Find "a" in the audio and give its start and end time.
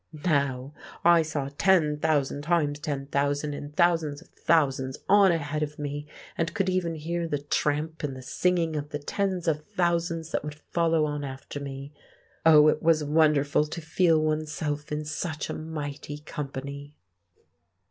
15.51-15.53